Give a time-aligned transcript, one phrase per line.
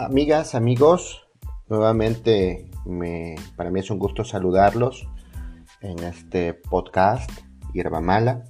[0.00, 1.26] Amigas, amigos,
[1.68, 2.70] nuevamente
[3.56, 5.08] para mí es un gusto saludarlos
[5.80, 7.28] en este podcast
[7.74, 8.44] Hierba Mala,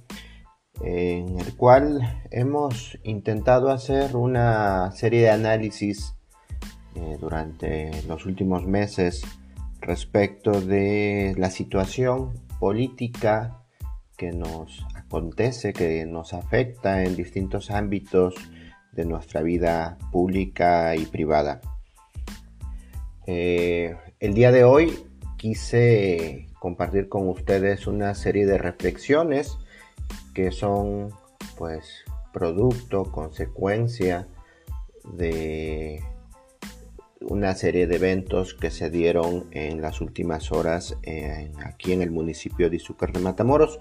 [0.83, 6.13] en el cual hemos intentado hacer una serie de análisis
[6.93, 9.23] eh, durante los últimos meses
[9.81, 13.63] respecto de la situación política
[14.17, 18.35] que nos acontece, que nos afecta en distintos ámbitos
[18.99, 21.61] de nuestra vida pública y privada.
[23.27, 24.99] Eh, el día de hoy
[25.37, 29.57] quise compartir con ustedes una serie de reflexiones
[30.33, 31.13] que son
[31.57, 34.27] pues producto, consecuencia
[35.13, 36.03] de
[37.21, 40.97] una serie de eventos que se dieron en las últimas horas
[41.63, 43.79] aquí en el municipio de Izúcar de Matamoros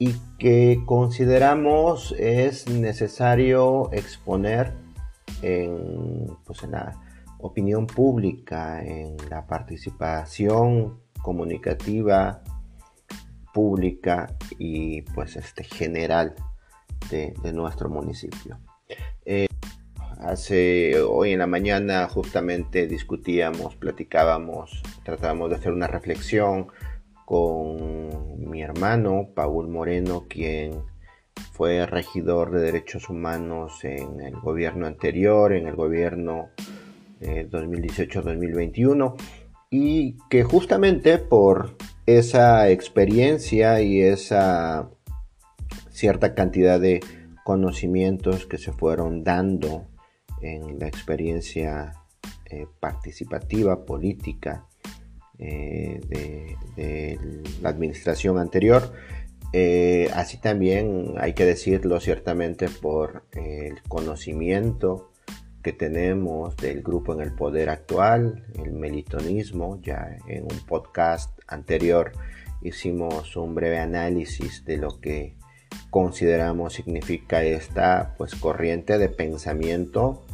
[0.00, 4.72] y que consideramos es necesario exponer
[5.42, 6.98] en, pues en la
[7.38, 12.42] opinión pública, en la participación comunicativa
[13.52, 16.34] pública y pues este general
[17.10, 18.58] de, nuestro municipio.
[19.26, 19.48] Eh,
[20.18, 26.68] hace hoy en la mañana justamente discutíamos, platicábamos, tratábamos de hacer una reflexión
[27.26, 30.82] con mi hermano Paul Moreno, quien
[31.52, 36.48] fue regidor de derechos humanos en el gobierno anterior, en el gobierno
[37.20, 39.14] 2018-2021,
[39.70, 44.90] y que justamente por esa experiencia y esa
[45.90, 47.00] cierta cantidad de
[47.44, 49.86] conocimientos que se fueron dando
[50.40, 51.92] en la experiencia
[52.46, 54.66] eh, participativa política
[55.40, 57.18] eh, de,
[57.60, 58.92] la administración anterior.
[59.52, 65.10] Eh, así también hay que decirlo ciertamente por el conocimiento
[65.62, 69.80] que tenemos del grupo en el poder actual, el melitonismo.
[69.82, 72.12] Ya en un podcast anterior
[72.62, 75.36] hicimos un breve análisis de lo que
[75.90, 80.24] consideramos significa esta pues corriente de pensamiento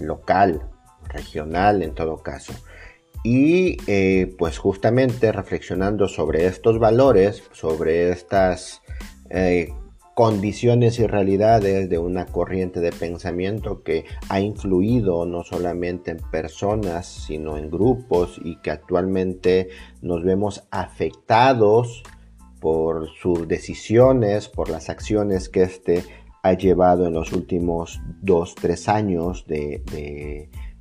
[0.00, 0.62] local,
[1.08, 2.52] regional en todo caso.
[3.26, 8.82] Y eh, pues justamente reflexionando sobre estos valores, sobre estas
[9.30, 9.72] eh,
[10.14, 17.06] condiciones y realidades de una corriente de pensamiento que ha influido no solamente en personas,
[17.06, 19.70] sino en grupos y que actualmente
[20.02, 22.02] nos vemos afectados
[22.60, 26.04] por sus decisiones, por las acciones que éste
[26.42, 29.82] ha llevado en los últimos dos, tres años de,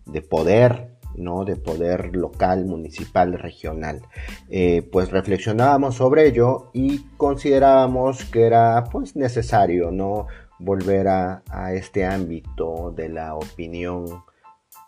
[0.06, 1.46] de poder ¿no?
[1.46, 4.02] de poder local, municipal, regional.
[4.50, 10.28] Eh, pues reflexionábamos sobre ello y considerábamos que era pues necesario ¿no?
[10.60, 14.06] volver a, este ámbito de la opinión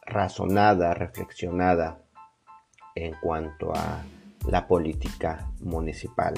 [0.06, 2.02] razonada, reflexionada
[2.96, 4.04] en cuanto a
[4.48, 6.34] la política municipal.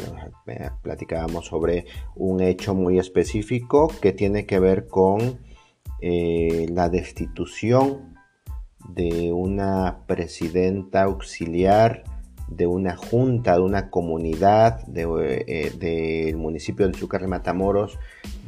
[0.48, 5.40] Eh, platicábamos sobre un hecho muy específico que tiene que ver con
[6.02, 8.17] eh, la destitución
[8.88, 12.04] de una presidenta auxiliar
[12.48, 18.00] de una junta, de una comunidad eh, del municipio de Zúcar de Matamoros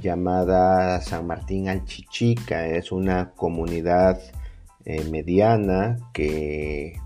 [0.01, 2.67] llamada San Martín Alchichica.
[2.67, 4.21] Es una comunidad
[4.85, 6.97] eh, mediana que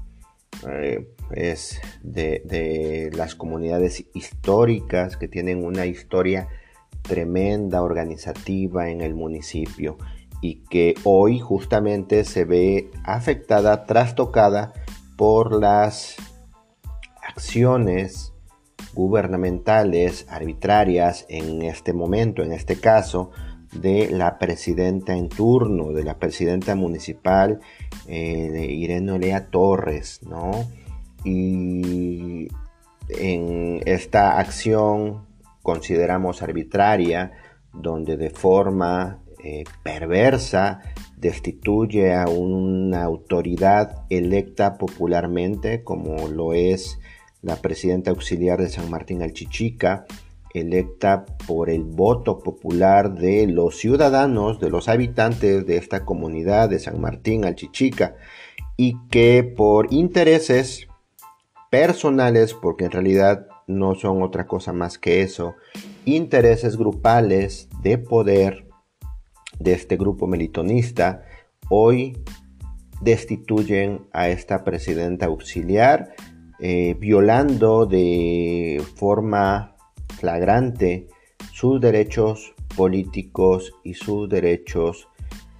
[0.68, 6.48] eh, es de, de, las comunidades históricas que tienen una historia
[7.02, 9.98] tremenda organizativa en el municipio
[10.44, 14.74] y que hoy justamente se ve afectada, trastocada
[15.16, 16.18] por las
[17.26, 18.34] acciones
[18.94, 23.31] gubernamentales arbitrarias en este momento, en este caso,
[23.72, 27.62] de la presidenta en turno, de la presidenta municipal
[28.08, 30.52] eh, Irene Olea Torres, ¿no?
[31.24, 32.50] Y
[33.08, 35.25] en esta acción
[35.62, 37.31] consideramos arbitraria,
[37.72, 40.80] donde de forma eh, perversa
[41.18, 47.00] destituye a una autoridad electa popularmente, como lo es
[47.42, 50.06] la presidenta auxiliar de San Martín Alchichica,
[50.54, 56.80] electa por el voto popular de los ciudadanos, de los habitantes de esta comunidad de
[56.80, 58.16] San Martín Alchichica,
[58.78, 60.88] y que por intereses
[61.69, 65.56] personales, porque en realidad no son otra cosa más que eso,
[66.06, 68.62] intereses grupales de poder,
[69.60, 71.24] de este grupo melitonista
[71.70, 72.18] hoy
[73.02, 76.16] destituyen a esta presidenta auxiliar,
[76.60, 79.76] eh, violando de forma
[80.18, 81.08] flagrante
[81.52, 85.10] sus derechos políticos y sus derechos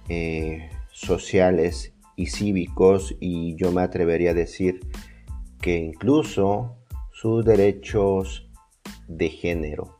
[0.08, 4.80] eh, sociales y cívicos y yo me atrevería a decir
[5.60, 6.76] que incluso
[7.12, 8.48] sus derechos
[9.08, 9.98] de género.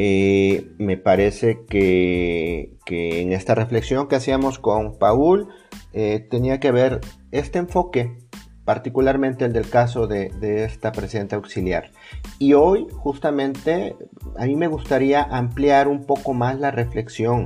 [0.00, 5.48] Eh, me parece que, en esta reflexión que hacíamos con Paul
[5.92, 7.00] eh, tenía que ver
[7.32, 8.16] este enfoque,
[8.64, 10.30] particularmente el del caso de,
[10.64, 11.90] esta presidenta auxiliar.
[12.38, 13.96] Y hoy justamente
[14.36, 17.42] a mí me gustaría ampliar un poco más la reflexión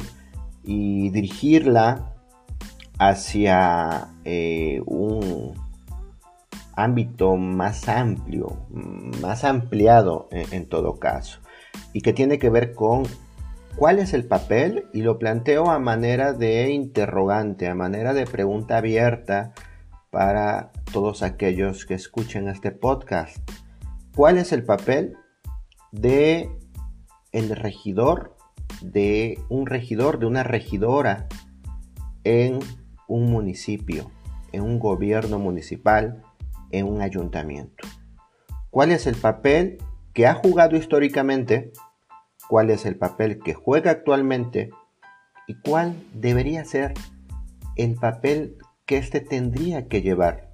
[0.63, 2.13] y dirigirla
[2.99, 5.55] hacia eh, un
[6.75, 8.67] ámbito más amplio,
[9.23, 11.41] más ampliado en, todo caso,
[11.93, 13.05] y que tiene que ver con
[13.77, 18.79] cuál es el papel, y lo planteo a manera de interrogante, a manera de pregunta
[18.79, 19.53] abierta
[20.11, 23.39] para todos aquellos que escuchen este podcast.
[24.15, 25.17] ¿Cuál es el papel
[25.91, 26.51] de
[27.33, 28.37] el regidor,
[28.83, 31.29] de un regidor, de una regidora
[32.25, 32.59] en
[33.09, 34.11] un municipio,
[34.53, 36.23] en un gobierno municipal,
[36.71, 37.87] en un ayuntamiento.
[38.71, 39.79] ¿Cuál es el papel
[40.12, 41.73] que ha jugado históricamente?
[42.49, 44.70] ¿Cuál es el papel que juega actualmente?
[45.47, 46.94] ¿Y cuál debería ser
[47.76, 50.53] el papel que éste tendría que llevar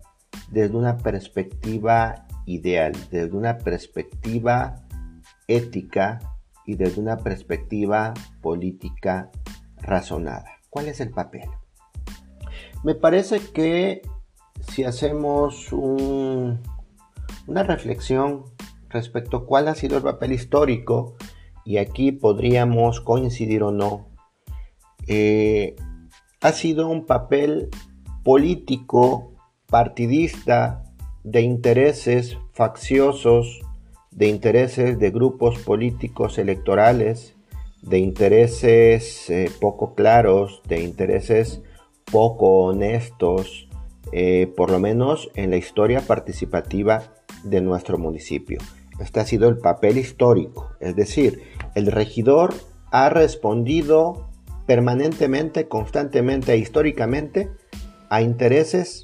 [0.51, 4.85] desde una perspectiva ideal, desde una perspectiva
[5.49, 6.21] ética
[6.65, 9.31] y desde una perspectiva política
[9.79, 10.53] razonada?
[10.71, 11.49] ¿Cuál es el papel?
[12.85, 14.03] Me parece que
[14.73, 16.61] si hacemos una
[17.65, 18.45] reflexión
[18.91, 21.17] respecto a cuál ha sido el papel histórico,
[21.65, 24.09] y aquí podríamos coincidir o no,
[25.07, 25.77] eh,
[26.41, 27.69] ha sido un papel
[28.25, 29.33] político,
[29.67, 30.85] partidista,
[31.25, 33.61] de intereses facciosos,
[34.11, 37.37] de intereses de grupos políticos electorales,
[37.83, 41.63] de intereses eh, poco claros, de intereses
[42.11, 43.69] poco honestos,
[44.13, 47.03] eh, por lo menos en la historia participativa
[47.45, 48.59] de nuestro municipio.
[48.99, 51.43] Este ha sido el papel histórico, es decir,
[51.75, 52.55] el regidor
[52.91, 54.29] ha respondido
[54.67, 57.51] permanentemente, constantemente e históricamente
[58.11, 59.03] a intereses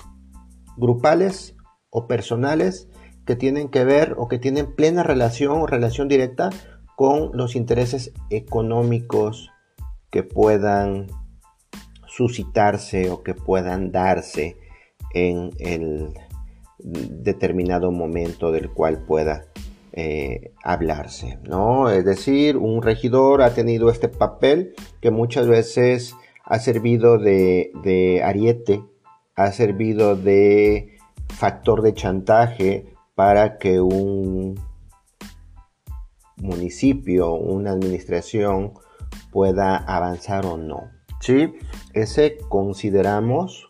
[0.77, 1.55] grupales
[1.91, 2.89] o personales
[3.25, 6.51] que tienen que ver o que tienen plena relación o relación directa
[6.97, 9.51] con los intereses económicos
[10.11, 11.07] que puedan
[12.07, 14.57] suscitarse o que puedan darse
[15.13, 16.15] en el
[16.79, 19.47] determinado momento del cual pueda
[19.97, 21.89] eh, hablarse, ¿no?
[21.89, 28.21] Es decir, un regidor ha tenido este papel que muchas veces ha servido de, de
[28.25, 28.83] ariete,
[29.37, 30.97] ha servido de
[31.29, 34.59] factor de chantaje para que un
[36.39, 38.73] municipio, una administración
[39.31, 40.91] pueda avanzar o no.
[41.21, 41.55] ¿sí?
[41.93, 43.69] Ese consideramos,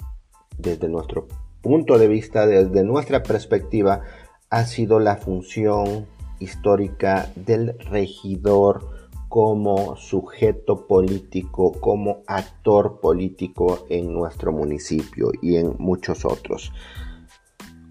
[0.56, 1.28] desde nuestro
[1.60, 4.00] punto de vista, desde nuestra perspectiva,
[4.48, 6.06] ha sido la función
[6.40, 8.94] histórica del regidor
[9.28, 16.72] como sujeto político, como actor político en nuestro municipio y en muchos otros.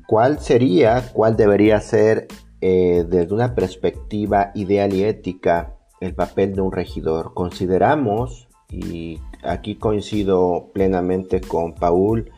[0.08, 2.28] ¿Cuál sería, cuál debería ser
[2.62, 7.34] eh, desde una perspectiva ideal y ética el papel de un regidor?
[7.34, 12.32] Consideramos y aquí coincido plenamente con Paul,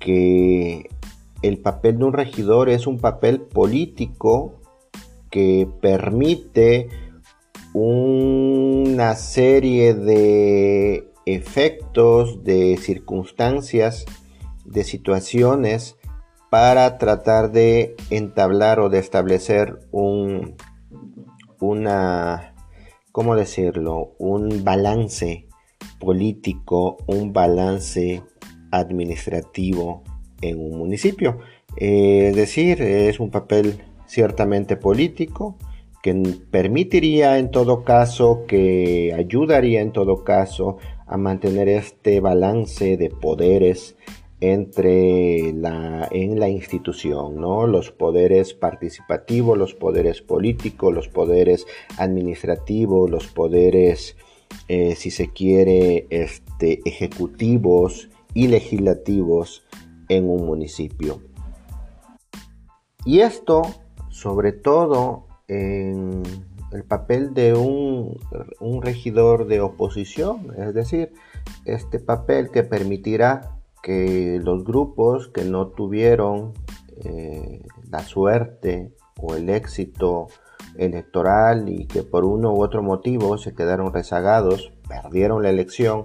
[0.00, 0.88] que
[1.42, 4.61] el papel de un regidor es un papel político
[5.32, 6.88] que permite
[7.72, 14.04] una serie de efectos, de circunstancias,
[14.66, 15.96] de situaciones
[16.50, 20.54] para tratar de entablar o de establecer un,
[21.60, 22.54] una,
[23.10, 24.12] ¿cómo decirlo?
[24.18, 25.48] Un balance
[25.98, 28.22] político, un balance
[28.70, 30.02] administrativo
[30.42, 31.38] en un municipio.
[31.78, 35.56] Eh, es decir, es un papel ciertamente político
[36.02, 36.14] que
[36.50, 40.76] permitiría en todo caso, que ayudaría en todo caso
[41.06, 43.96] a mantener este balance de poderes
[44.40, 47.66] entre la, en la institución, ¿no?
[47.66, 51.66] Los poderes participativos, los poderes políticos, los poderes
[51.96, 54.16] administrativos, los poderes
[54.68, 59.64] eh, si se quiere, este, ejecutivos y legislativos
[60.08, 61.22] en un municipio.
[63.04, 63.62] Y esto,
[64.12, 66.22] sobre todo, en
[66.70, 68.18] el papel de un,
[68.82, 71.12] regidor de oposición, es decir,
[71.64, 76.52] este papel que permitirá que los grupos que no tuvieron
[77.04, 80.28] eh, la suerte o el éxito
[80.76, 86.04] electoral y que por uno u otro motivo se quedaron rezagados, perdieron la elección,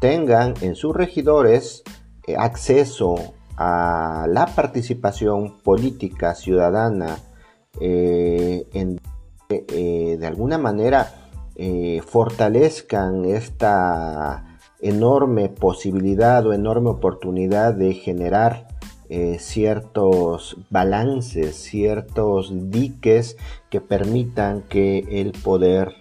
[0.00, 1.82] tengan en sus regidores
[2.36, 7.18] acceso a la participación política ciudadana
[7.80, 9.00] en,
[9.48, 11.30] de alguna manera
[12.04, 18.66] fortalezcan esta enorme posibilidad o enorme oportunidad de generar
[19.08, 23.36] eh, ciertos balances, ciertos diques
[23.70, 25.94] que permitan que el poder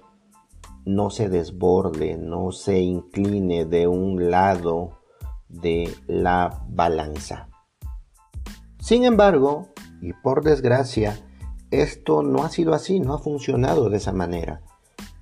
[0.86, 5.02] no se desborde, no se incline de un lado
[5.50, 7.48] de la balanza.
[8.80, 9.68] Sin embargo,
[10.02, 11.20] y por desgracia,
[11.72, 14.62] esto no ha sido así, no ha funcionado de esa manera.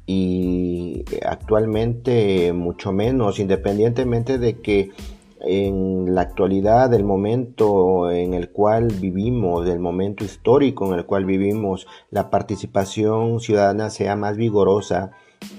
[0.05, 4.91] Y actualmente mucho menos, independientemente de que
[5.39, 11.25] en la actualidad, del momento en el cual vivimos, del momento histórico en el cual
[11.25, 15.11] vivimos, la participación ciudadana sea más vigorosa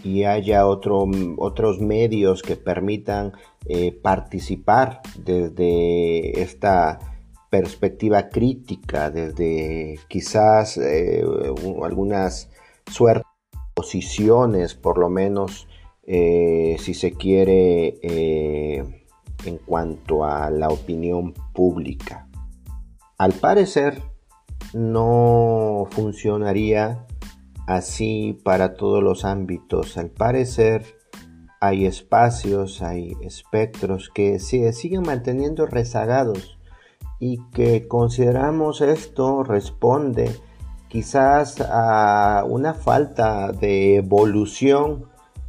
[0.02, 3.32] y haya otros medios que permitan
[3.66, 7.13] eh, participar desde esta
[7.54, 11.24] perspectiva crítica, desde quizás eh,
[11.84, 12.50] algunas
[12.90, 13.30] suertes
[13.74, 15.68] posiciones, por lo menos,
[16.02, 17.96] eh, si se quiere
[19.44, 22.26] en cuanto a la opinión pública.
[23.18, 24.02] Al parecer,
[24.72, 27.06] no funcionaría
[27.68, 29.96] así para todos los ámbitos.
[29.96, 30.96] Al parecer,
[31.60, 36.58] hay espacios, hay espectros que se siguen manteniendo rezagados
[37.24, 40.30] y que consideramos esto responde
[40.88, 45.06] quizás a una falta de evolución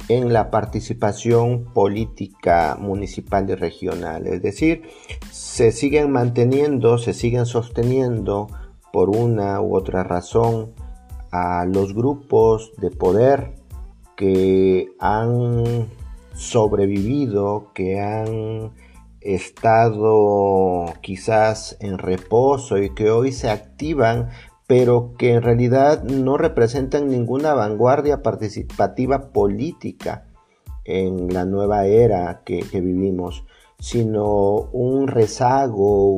[0.08, 4.26] en la participación política municipal y regional.
[4.26, 4.84] Es decir,
[5.30, 8.46] se siguen manteniendo, se siguen sosteniendo
[8.90, 10.72] por una u otra razón
[11.30, 13.52] a los grupos de poder
[14.16, 15.88] que han
[16.32, 18.72] sobrevivido, que han
[19.34, 24.30] estado quizás en reposo y que hoy se activan
[24.66, 30.26] pero que en realidad no representan ninguna vanguardia participativa política
[30.84, 33.44] en la nueva era que, vivimos,
[33.78, 36.16] sino un rezago,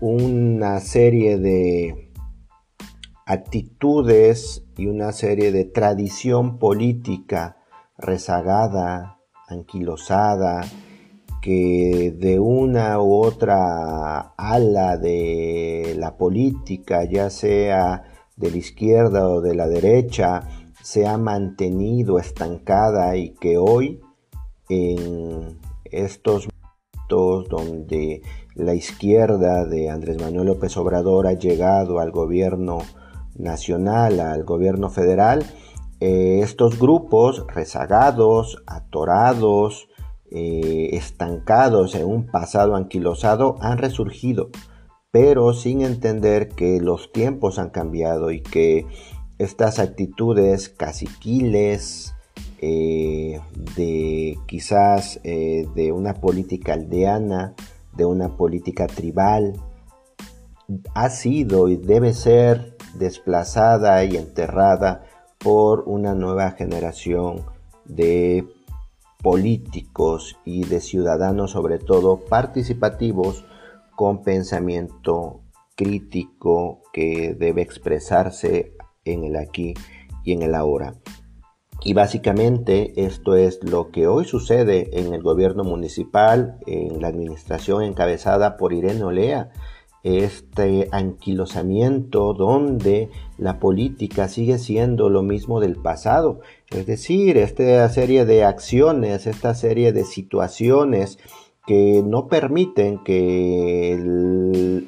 [0.00, 2.12] una serie de
[3.26, 7.56] actitudes y una serie de tradición política
[7.96, 10.62] rezagada, anquilosada,
[11.42, 18.04] que de una u otra ala de la política, ya sea
[18.36, 20.48] de la izquierda o de la derecha,
[20.82, 24.00] se ha mantenido estancada y que hoy
[24.68, 28.22] en estos momentos donde
[28.54, 32.78] la izquierda de Andrés Manuel López Obrador ha llegado al gobierno
[33.34, 35.44] nacional, al gobierno federal,
[36.00, 39.88] eh, estos grupos rezagados, atorados,
[40.34, 44.48] eh, estancados en un pasado anquilosado han resurgido,
[45.10, 48.86] pero sin entender que los tiempos han cambiado y que
[49.38, 52.14] estas actitudes caciquiles,
[52.62, 53.40] eh,
[53.76, 57.54] de quizás eh, de una política aldeana,
[57.94, 59.60] de una política tribal,
[60.94, 65.04] ha sido y debe ser desplazada y enterrada
[65.38, 67.44] por una nueva generación
[67.84, 68.46] de
[69.22, 73.44] políticos y de ciudadanos sobre todo participativos
[73.96, 75.40] con pensamiento
[75.76, 78.74] crítico que debe expresarse
[79.04, 79.74] en el aquí
[80.24, 80.94] y en el ahora.
[81.84, 87.82] Y básicamente esto es lo que hoy sucede en el gobierno municipal, en la administración
[87.82, 89.50] encabezada por Irene Olea,
[90.02, 96.40] este anquilosamiento donde la política sigue siendo lo mismo del pasado.
[96.70, 101.18] Es decir, esta serie de acciones, esta serie de situaciones
[101.66, 103.96] que no permiten que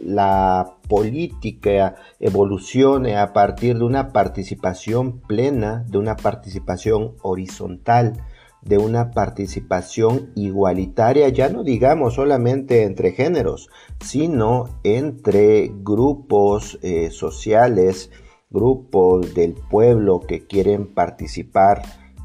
[0.05, 8.25] la política evolucione a partir de una participación plena, de una participación horizontal,
[8.65, 13.69] de una participación igualitaria, ya no digamos solamente entre géneros,
[14.01, 18.11] sino entre grupos eh, sociales,
[18.51, 21.83] grupos del pueblo que quieren participar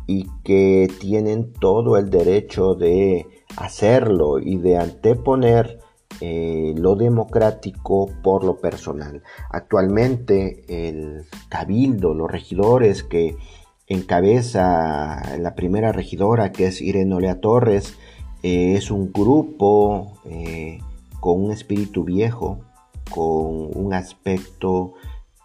[0.08, 3.28] y que tienen todo el derecho de
[3.58, 5.80] hacerlo y de anteponer
[6.22, 9.24] eh, lo democrático por lo personal.
[9.52, 13.38] Actualmente el cabildo, los regidores que
[13.90, 17.98] encabeza la primera regidora que es Irene Olea Torres,
[18.44, 20.80] eh, es un grupo eh,
[21.20, 22.60] con un espíritu viejo,
[23.10, 24.94] con un aspecto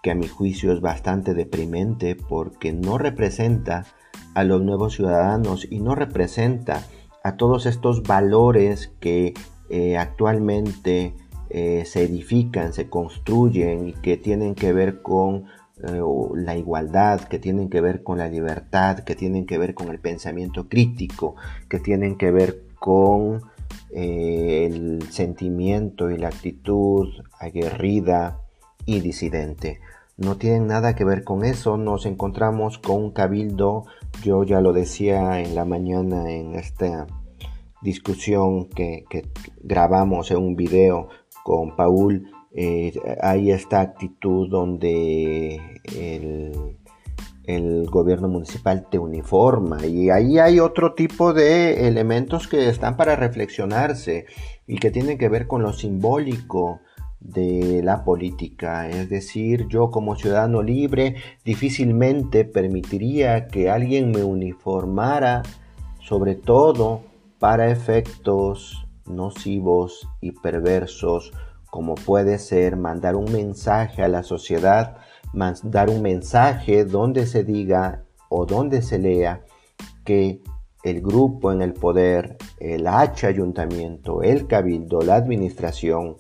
[0.02, 3.86] que a mi juicio es bastante deprimente porque no representa
[4.34, 6.84] a los nuevos ciudadanos y no representa
[7.24, 9.32] a todos estos valores que
[9.70, 11.14] eh, actualmente
[11.50, 15.44] se edifican, se construyen y que tienen que ver con
[15.86, 16.00] eh,
[16.34, 19.98] la igualdad, que tienen que ver con la libertad, que tienen que ver con el
[19.98, 21.36] pensamiento crítico,
[21.68, 23.42] que tienen que ver con
[23.90, 28.40] el sentimiento y la actitud aguerrida
[28.86, 29.80] y disidente.
[30.16, 33.86] No tienen nada que ver con eso, nos encontramos con un cabildo,
[34.22, 37.06] yo ya lo decía en la mañana en esta
[37.82, 39.04] discusión que,
[39.62, 41.08] grabamos en un video
[41.42, 45.56] con Paul, eh, hay esta actitud donde
[45.96, 46.76] el,
[47.44, 53.16] el, gobierno municipal te uniforma y ahí hay otro tipo de elementos que están para
[53.16, 54.26] reflexionarse
[54.68, 56.80] y que tienen que ver con lo simbólico
[57.24, 65.42] de la política, es decir, yo como ciudadano libre difícilmente permitiría que alguien me uniformara,
[66.00, 67.00] sobre todo
[67.38, 71.32] para efectos nocivos y perversos,
[71.74, 74.98] como puede ser mandar un mensaje a la sociedad,
[75.32, 79.42] mandar un mensaje donde se diga o donde se lea
[80.04, 80.40] que
[80.84, 86.14] el grupo en el poder, el H ayuntamiento, el cabildo, la administración,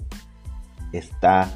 [0.92, 1.48] está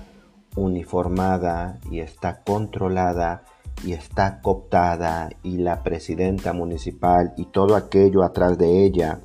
[0.55, 3.43] uniformada y está controlada
[3.85, 9.23] y está cooptada y la presidenta municipal y todo aquello atrás de ella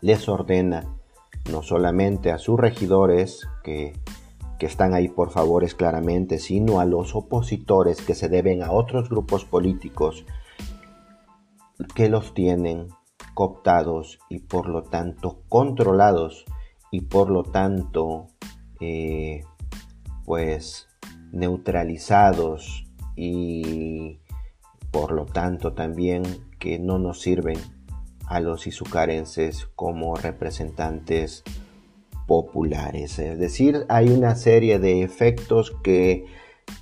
[0.00, 0.93] les ordena
[1.50, 3.92] no solamente a sus regidores que,
[4.60, 9.44] están ahí por favores claramente, sino a los opositores que se deben a otros grupos
[9.44, 10.24] políticos
[11.94, 12.88] que los tienen
[13.34, 16.46] cooptados y por lo tanto controlados
[16.90, 18.28] y por lo tanto
[18.80, 19.42] eh,
[20.24, 20.88] pues
[21.30, 22.86] neutralizados
[23.16, 24.18] y
[24.90, 26.22] por lo tanto también
[26.58, 27.58] que no nos sirven
[28.26, 31.42] a los izucarenses como representantes
[32.26, 33.18] populares.
[33.18, 36.24] Es decir, hay una serie de efectos que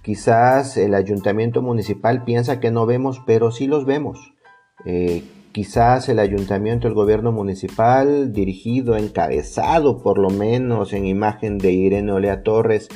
[0.03, 4.33] quizás el ayuntamiento municipal piensa que no vemos, pero sí los vemos.
[4.85, 11.73] Eh, quizás el ayuntamiento, el gobierno municipal, dirigido, encabezado por lo menos en imagen de
[11.73, 12.89] Irene Olea Torres,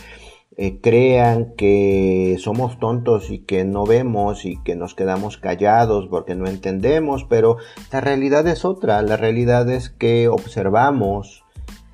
[0.58, 6.34] eh, crean que somos tontos y que no vemos y que nos quedamos callados porque
[6.34, 7.58] no entendemos, pero
[7.92, 11.44] la realidad es otra, la realidad es que observamos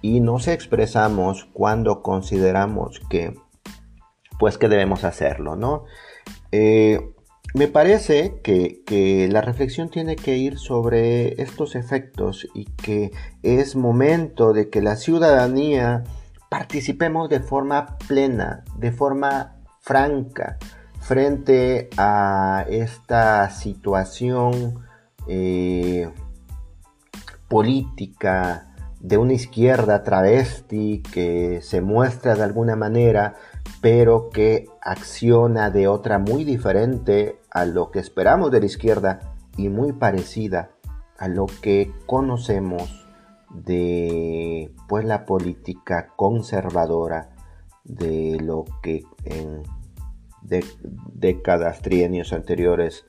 [0.01, 3.35] y nos expresamos cuando consideramos que
[4.39, 5.85] pues que debemos hacerlo, ¿no?
[6.53, 7.01] Eh,
[7.55, 13.11] me parece que, que, la reflexión tiene que ir sobre estos efectos y que
[13.43, 16.05] es momento de que la ciudadanía
[16.53, 20.59] participemos de forma plena, de forma franca,
[21.01, 24.85] frente a esta situación
[25.27, 26.13] eh,
[27.49, 33.37] política de una izquierda travesti que se muestra de alguna manera,
[33.81, 39.21] pero que acciona de otra muy diferente a lo que esperamos de la izquierda
[39.57, 40.73] y muy parecida
[41.17, 43.02] a lo que conocemos
[43.55, 47.31] de pues la política conservadora
[47.85, 49.63] de lo que en
[51.13, 53.07] décadas, trienios anteriores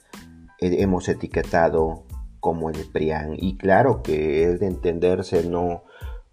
[0.60, 2.04] hemos etiquetado
[2.40, 3.36] como el PRIAN.
[3.38, 5.84] Y claro que es de entenderse, no,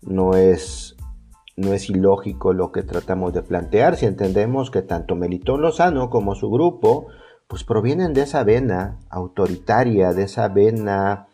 [0.02, 0.96] no, es,
[1.56, 6.34] no es ilógico lo que tratamos de plantear si entendemos que tanto Melitón Lozano como
[6.34, 7.06] su grupo
[7.46, 11.26] pues provienen de esa vena autoritaria, de esa vena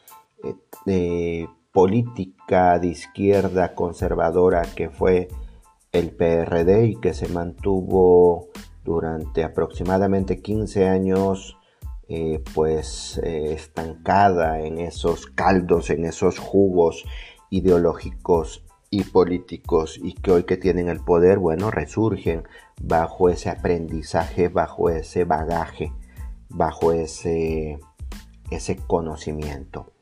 [0.87, 5.29] eh, política de izquierda conservadora que fue
[5.91, 8.51] el PRD y que se mantuvo
[8.85, 11.59] durante aproximadamente 15 años
[12.09, 17.05] eh, pues eh, estancada en esos caldos, en esos jugos
[17.51, 22.45] ideológicos y políticos y que hoy que tienen el poder, bueno, resurgen
[22.81, 25.93] bajo ese aprendizaje, bajo ese bagaje,
[26.49, 27.81] bajo ese,
[28.53, 29.93] ese conocimiento.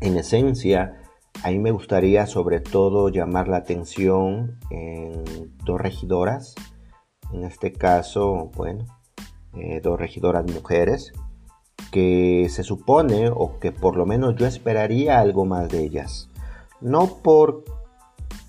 [0.00, 1.07] En esencia,
[1.42, 5.24] a mí me gustaría sobre todo llamar la atención en
[5.64, 6.54] dos regidoras,
[7.32, 8.86] en este caso, bueno,
[9.54, 11.12] eh, dos regidoras mujeres,
[11.90, 16.28] que se supone o que por lo menos yo esperaría algo más de ellas.
[16.80, 17.64] No por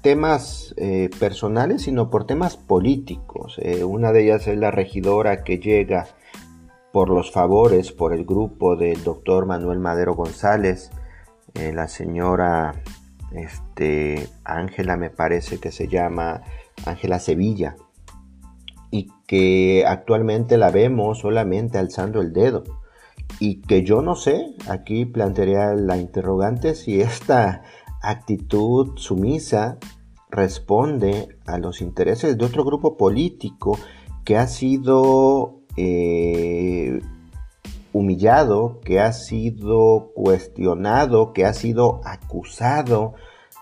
[0.01, 3.59] temas eh, personales, sino por temas políticos.
[3.61, 6.07] Eh, una de ellas es la regidora que llega
[6.91, 10.91] por los favores, por el grupo del doctor Manuel Madero González,
[11.55, 12.81] eh, la señora
[13.31, 16.41] este, Ángela, me parece que se llama
[16.85, 17.75] Ángela Sevilla,
[18.91, 22.63] y que actualmente la vemos solamente alzando el dedo.
[23.39, 27.61] Y que yo no sé, aquí plantearía la interrogante si esta
[28.01, 29.77] actitud sumisa
[30.31, 33.77] responde a los intereses de otro grupo político
[34.25, 36.99] que ha sido eh,
[37.93, 43.13] humillado, que ha sido cuestionado, que ha sido acusado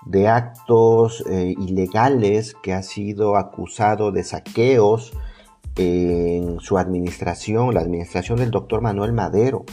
[0.06, 5.14] de actos eh, ilegales, que ha sido acusado de saqueos
[5.76, 9.66] en su administración, la administración del doctor Manuel Madero,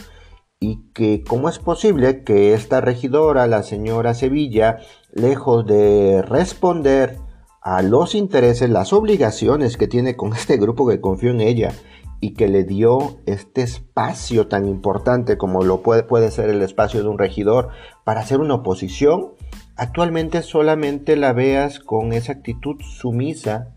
[0.59, 4.79] y que cómo es posible que esta regidora, la señora Sevilla,
[5.13, 7.17] lejos de responder
[7.61, 11.73] a los intereses, las obligaciones que tiene con este grupo que confió en ella
[12.19, 17.01] y que le dio este espacio tan importante como lo puede, puede ser el espacio
[17.01, 17.69] de un regidor
[18.03, 19.33] para hacer una oposición,
[19.75, 23.75] actualmente solamente la veas con esa actitud sumisa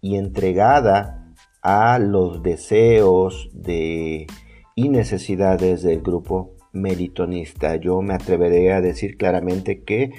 [0.00, 4.26] y entregada a los deseos de,
[4.74, 7.76] y necesidades del grupo meritonista.
[7.76, 10.12] Yo me atreveré a decir claramente que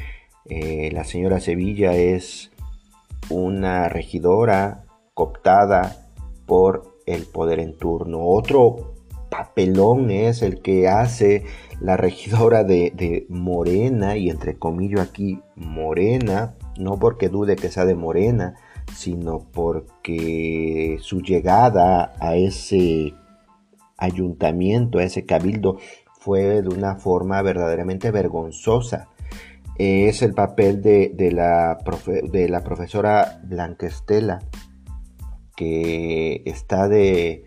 [0.45, 2.51] eh, la señora Sevilla es
[3.29, 6.07] una regidora cooptada
[6.45, 8.19] por el poder en turno.
[8.21, 8.93] Otro
[9.29, 11.43] papelón es el que hace
[11.79, 17.95] la regidora de, Morena, y entre comillas aquí Morena, no porque dude que sea de
[17.95, 18.55] Morena,
[18.95, 23.13] sino porque su llegada a ese
[23.97, 25.77] ayuntamiento, a ese cabildo,
[26.19, 29.09] fue de una forma verdaderamente vergonzosa
[29.79, 31.77] es el papel de, la,
[32.29, 34.39] de la profesora Blanquestela,
[35.59, 37.43] que está de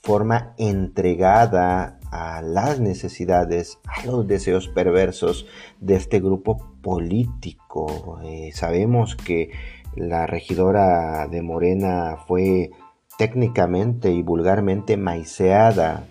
[0.00, 5.46] forma entregada a las necesidades, a los deseos perversos
[5.80, 8.20] de este grupo político.
[8.24, 9.50] Eh, sabemos que
[9.94, 12.70] la regidora de Morena fue
[13.18, 16.06] técnicamente y vulgarmente maiceada,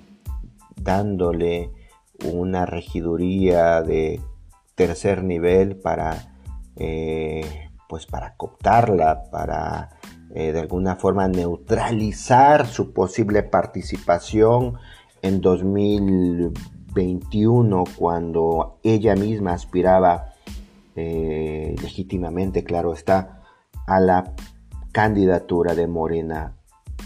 [0.75, 1.71] dándole
[2.23, 4.21] una regiduría de
[4.75, 6.35] tercer nivel para,
[6.75, 9.98] eh, pues para cooptarla, para
[10.33, 14.77] eh, de alguna forma neutralizar su posible participación
[15.21, 20.33] en 2021 cuando ella misma aspiraba
[20.95, 23.43] eh, legítimamente, claro está,
[23.87, 24.35] a la
[24.91, 26.55] candidatura de Morena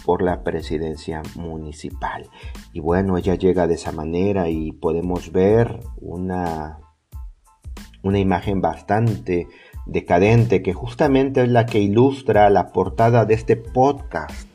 [0.04, 2.28] por la presidencia municipal.
[2.72, 6.78] Y bueno, ella llega de esa manera y podemos ver una
[8.04, 9.48] una imagen bastante
[9.86, 14.48] decadente que justamente es la que ilustra la portada de este podcast.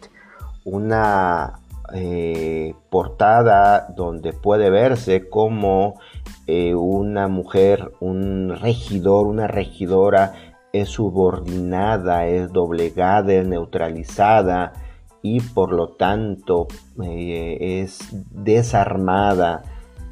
[0.63, 1.59] Una
[1.93, 5.99] eh, portada donde puede verse como
[6.47, 10.33] eh, una mujer, un regidor, una regidora
[10.73, 14.73] es subordinada, es doblegada, es neutralizada
[15.21, 16.67] y por lo tanto
[17.03, 17.99] eh, es
[18.31, 19.63] desarmada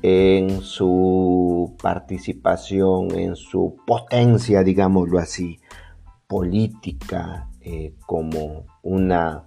[0.01, 5.59] en su participación, en su potencia, digámoslo así,
[6.27, 9.45] política eh, como una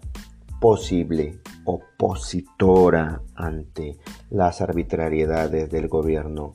[0.61, 3.97] posible opositora ante
[4.29, 6.55] las arbitrariedades del gobierno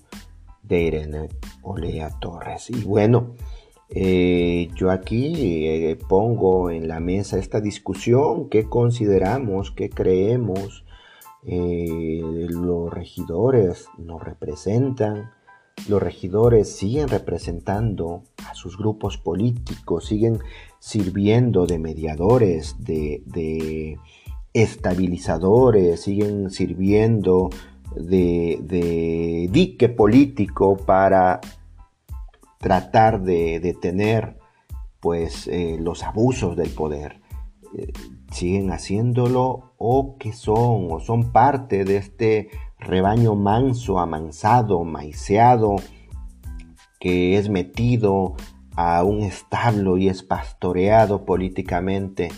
[0.61, 1.29] de Irene
[1.61, 2.69] Olea Torres.
[2.69, 3.33] Y bueno,
[3.89, 10.84] eh, yo aquí eh, pongo en la mesa esta discusión, qué consideramos, qué creemos
[11.47, 15.31] eh, los regidores nos representan,
[15.87, 20.39] los regidores siguen representando a sus grupos políticos, siguen
[20.79, 23.99] sirviendo de mediadores, de,
[24.53, 27.49] estabilizadores, siguen sirviendo
[27.95, 31.41] de, dique político para
[32.59, 34.37] tratar de detener
[34.99, 37.21] pues eh, los abusos del poder.
[37.77, 37.91] Eh,
[38.31, 45.75] siguen haciéndolo o que son o son parte de este rebaño manso, amansado, maiceado,
[46.99, 48.35] que es metido
[48.75, 52.29] a un establo y es pastoreado políticamente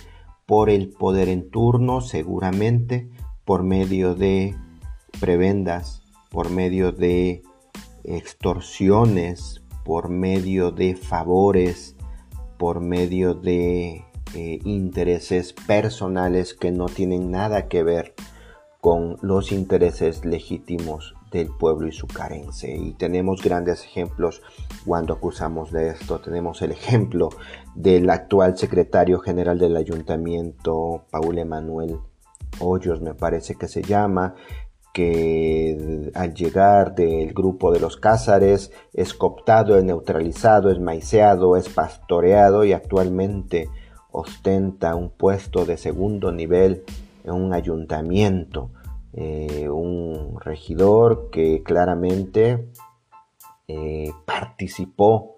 [0.45, 3.09] por el poder en turno, seguramente
[3.43, 4.55] por medio de
[5.19, 7.43] prebendas, por medio de
[8.03, 11.95] extorsiones, por medio de favores,
[12.57, 18.13] por medio de eh, intereses personales que no tienen nada que ver
[18.81, 22.73] con los intereses legítimos del pueblo y su carencia.
[22.73, 24.41] Y tenemos grandes ejemplos
[24.85, 26.19] cuando acusamos de esto.
[26.19, 27.29] Tenemos el ejemplo
[27.75, 31.99] del actual secretario general del ayuntamiento, Paul Emanuel
[32.59, 34.35] Hoyos, me parece que se llama,
[34.93, 41.69] que al llegar del grupo de los Cázares es cooptado, es neutralizado, es maiceado, es
[41.69, 43.69] pastoreado y actualmente
[44.11, 46.83] ostenta un puesto de segundo nivel
[47.23, 48.71] en un ayuntamiento,
[49.13, 52.69] eh, un regidor que claramente
[53.67, 55.35] eh, participó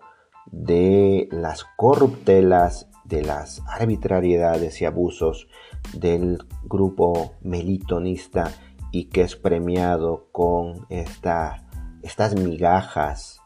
[0.51, 5.47] de las corruptelas, de las arbitrariedades y abusos
[5.93, 8.51] del grupo melitonista
[8.91, 11.67] y que es premiado con esta,
[12.03, 13.41] estas migajas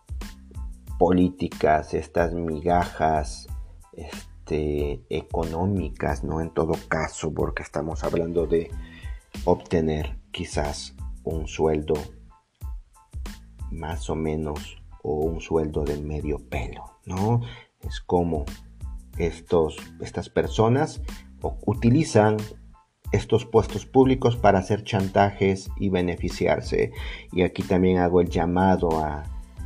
[1.00, 3.48] políticas, estas migajas
[3.94, 6.42] este, económicas, ¿no?
[6.42, 8.72] En todo caso, porque estamos hablando de
[9.46, 11.96] obtener quizás un sueldo
[13.72, 17.42] más o menos o un sueldo de medio pelo, ¿no?
[17.82, 18.46] Es como
[19.18, 21.02] estos, estas personas
[21.66, 22.38] utilizan
[23.12, 26.92] estos puestos públicos para hacer chantajes y beneficiarse.
[27.32, 29.24] Y aquí también hago el llamado a,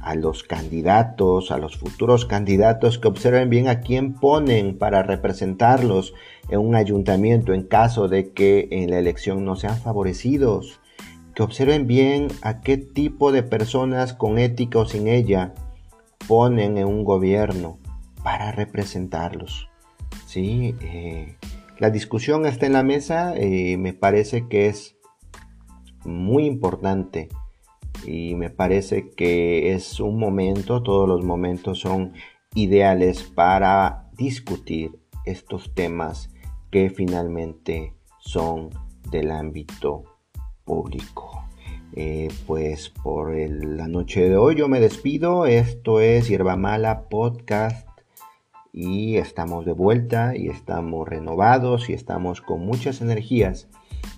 [0.08, 6.13] a los candidatos, a los futuros candidatos que observen bien a quién ponen para representarlos
[6.50, 10.80] en un ayuntamiento en caso de que en la elección no sean favorecidos
[11.36, 15.54] que observen bien a qué tipo de personas con ética o sin ella
[16.26, 17.78] ponen en un gobierno
[18.24, 19.70] para representarlos.
[20.26, 20.74] ¿Sí?
[20.82, 21.36] Eh,
[21.80, 24.96] la discusión está en la mesa, eh, me parece que es
[26.06, 27.30] muy importante
[28.08, 32.13] y me parece que es un momento, todos los momentos son
[32.56, 36.34] ideales para discutir estos temas
[36.72, 38.70] que finalmente son
[39.12, 40.04] del ámbito
[40.63, 41.43] público.
[41.93, 45.46] Eh, pues por la noche de hoy yo me despido.
[45.46, 47.88] Esto es Hierba Mala Podcast
[48.72, 53.67] y estamos de vuelta y estamos renovados y estamos con muchas energías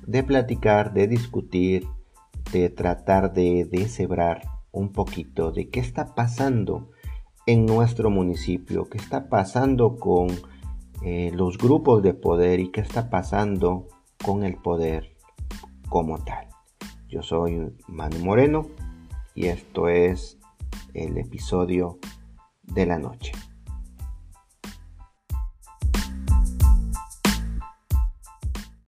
[0.06, 1.88] de platicar, de discutir,
[2.52, 6.92] de tratar de deshebrar un poquito de qué está pasando
[7.46, 10.28] en nuestro municipio, qué está pasando con
[11.04, 13.88] eh, los grupos de poder y qué está pasando
[14.24, 15.16] con el poder
[15.90, 16.48] como tal.
[17.08, 18.68] Yo soy Manu Moreno
[19.34, 20.38] y esto es
[20.94, 21.98] el episodio
[22.64, 23.32] de la noche.